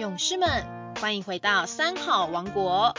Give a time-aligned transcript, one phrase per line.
[0.00, 0.48] 勇士们，
[0.98, 2.94] 欢迎回到三好王国。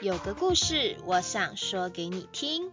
[0.00, 2.72] 有个故事，我想说给你听。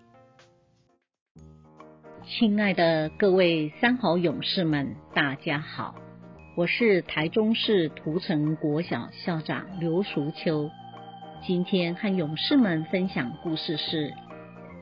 [2.25, 5.93] 亲爱的各位三好勇士们，大家好，
[6.55, 10.69] 我是台中市涂城国小校长刘淑秋。
[11.45, 14.13] 今天和勇士们分享故事是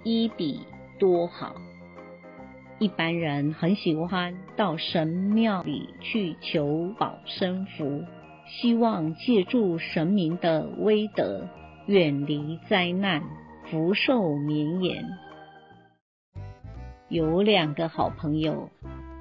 [0.03, 0.67] 一比
[0.99, 1.55] 多好。
[2.77, 8.03] 一般人很喜欢到神庙里去求保身符，
[8.59, 11.47] 希望借助神明的威德，
[11.85, 13.23] 远离灾难，
[13.69, 15.05] 福寿绵延。
[17.07, 18.69] 有两个好朋友，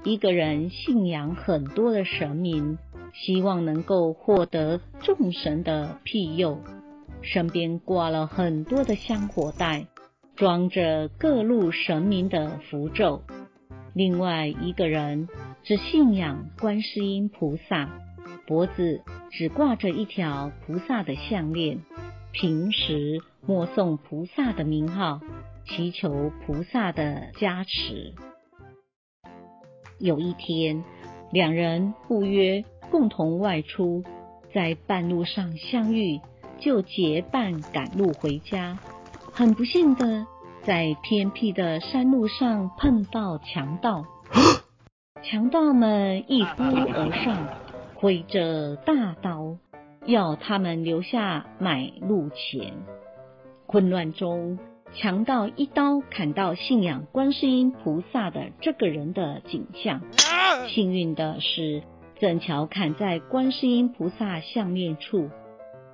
[0.02, 2.76] 一个人信仰很多的神明，
[3.14, 6.58] 希望能够获得众神的庇佑。
[7.22, 9.86] 身边挂了很多的香火袋，
[10.34, 13.22] 装着各路神明的符咒。
[13.94, 15.28] 另外一个人
[15.62, 17.90] 只信仰观世音菩萨，
[18.50, 19.00] 脖子
[19.30, 21.84] 只挂着一条菩萨的项链，
[22.32, 25.20] 平时默诵菩萨的名号，
[25.66, 28.12] 祈求菩萨的加持。
[30.00, 30.82] 有一天，
[31.30, 34.02] 两人互约共同外出，
[34.52, 36.20] 在半路上相遇。
[36.58, 38.78] 就结伴赶路回家，
[39.32, 40.26] 很不幸的
[40.64, 44.04] 在偏僻的山路上碰到强盗，
[45.22, 47.48] 强盗们一呼而上，
[48.00, 49.58] 挥着大刀
[50.06, 52.72] 要他们留下买路钱。
[53.66, 54.58] 混乱中，
[54.94, 60.00] 强盗一刀砍到信仰观世音菩萨的这个人的颈项，
[60.68, 61.82] 幸运的是
[62.18, 65.28] 正巧砍在观世音菩萨项链处。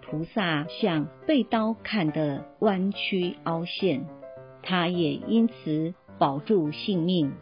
[0.08, 4.06] 菩萨像被刀砍得弯曲凹陷，
[4.62, 7.32] 他也因此保住性命。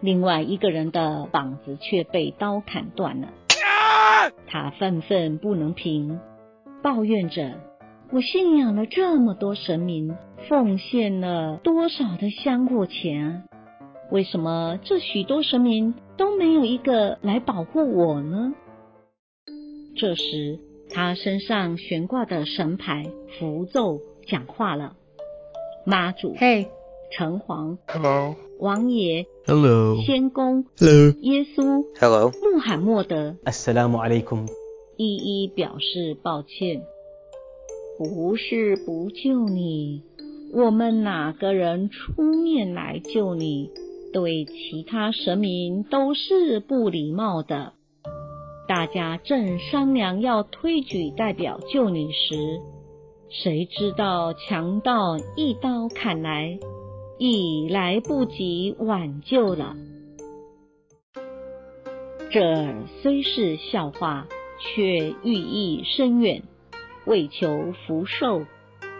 [0.00, 3.28] 另外一个人的膀子却被刀砍断了，
[4.46, 6.20] 他愤愤不能平，
[6.82, 7.54] 抱怨着
[8.12, 10.16] ：“我信仰了这么多神明，
[10.48, 13.42] 奉献了多少的香火钱啊？
[14.10, 18.54] 为什么这许多神明都没有一个来保护我呢？”
[19.96, 20.58] 这时。
[20.92, 23.06] 他身上悬挂的神牌
[23.38, 24.96] 符咒讲话了：
[25.86, 26.68] 妈祖，嘿，
[27.10, 34.46] 城隍，Hello，王爷，Hello，仙公，Hello，耶稣，Hello，穆罕默德，Assalamu alaikum，
[34.96, 36.82] 一一表示抱歉，
[37.98, 40.02] 不是不救你，
[40.52, 43.70] 我们哪个人出面来救你，
[44.12, 47.72] 对其他神明都是不礼貌的。
[48.68, 52.60] 大家正商量要推举代表救你时，
[53.28, 56.58] 谁知道强盗一刀砍来，
[57.22, 59.76] 已来不及挽救了。
[62.30, 64.26] 这虽是笑话，
[64.58, 66.42] 却寓意深远。
[67.04, 68.46] 为求福寿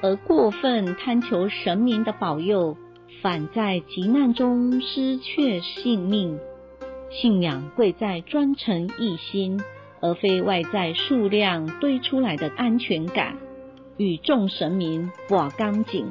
[0.03, 2.77] 而过分贪求神明的保佑，
[3.23, 6.39] 反在急难中失却性命。
[7.09, 9.59] 信仰贵在专诚一心，
[10.03, 13.39] 而非外在数量堆出来的安全感。
[13.97, 16.07] 与众神明挂钢筋，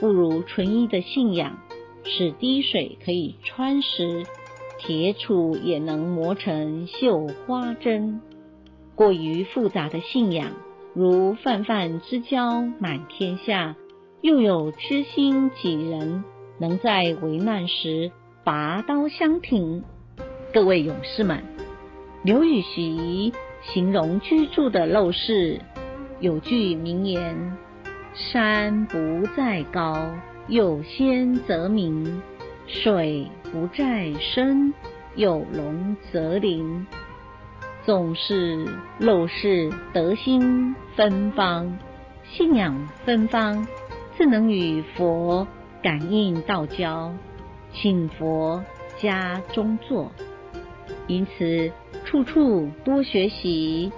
[0.00, 1.58] 不如纯一的信仰，
[2.04, 4.24] 使滴水可以穿石，
[4.78, 8.20] 铁杵也能磨成绣花针。
[8.94, 10.52] 过于复杂的信仰，
[10.94, 13.76] 如泛泛之交满天下，
[14.20, 16.24] 又有知心几人
[16.58, 18.10] 能在危难时
[18.44, 19.82] 拔刀相挺？
[20.52, 21.42] 各位勇士们，
[22.22, 23.32] 刘禹锡
[23.62, 25.60] 形容居住的陋室，
[26.20, 27.56] 有句名言
[28.14, 30.10] ：“山不在高，
[30.48, 32.20] 有仙则名；
[32.66, 34.72] 水不在深，
[35.14, 36.86] 有龙则灵。”
[37.84, 38.66] 总是
[39.00, 41.78] 陋室德心芬芳，
[42.24, 43.66] 信仰芬芳，
[44.16, 45.46] 自能与佛
[45.82, 47.14] 感应道交，
[47.72, 48.62] 请佛
[48.98, 50.12] 家中坐。
[51.06, 51.72] 因此，
[52.04, 53.90] 处处多学习，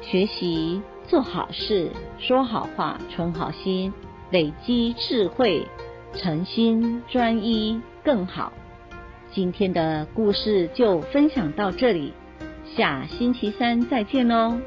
[0.00, 3.92] 学习做好事，说好话，存好心，
[4.30, 5.66] 累积智慧，
[6.14, 8.52] 诚心专一更好。
[9.30, 12.12] 今天的故事就分享到这里，
[12.64, 14.58] 下星期三再见喽。